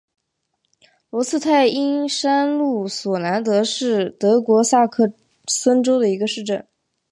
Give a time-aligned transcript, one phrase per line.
[1.11, 5.13] 罗茨泰因山麓索兰德是德国萨克
[5.45, 6.67] 森州的一个市镇。